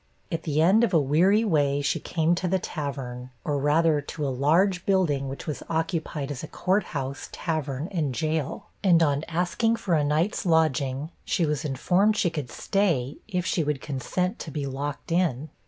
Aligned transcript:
At 0.31 0.41
the 0.45 0.61
end 0.63 0.83
of 0.83 0.95
a 0.95 0.99
weary 0.99 1.43
way, 1.45 1.79
she 1.83 1.99
came 1.99 2.33
to 2.33 2.47
the 2.47 2.57
tavern, 2.57 3.29
or 3.45 3.59
rather, 3.59 4.01
to 4.01 4.25
a 4.27 4.33
large 4.33 4.83
building, 4.83 5.29
which 5.29 5.45
was 5.45 5.61
occupied 5.69 6.31
as 6.31 6.41
a 6.41 6.47
court 6.47 6.85
house, 6.85 7.29
tavern, 7.31 7.87
and 7.91 8.11
jail, 8.11 8.65
and 8.83 9.03
on 9.03 9.23
asking 9.27 9.75
for 9.75 9.93
a 9.93 10.03
night's 10.03 10.43
lodging, 10.43 11.11
was 11.41 11.63
informed 11.63 12.17
she 12.17 12.31
could 12.31 12.49
stay, 12.49 13.17
if 13.27 13.45
she 13.45 13.63
would 13.63 13.79
consent 13.79 14.39
to 14.39 14.49
be 14.49 14.65
locked 14.65 15.11
in. 15.11 15.49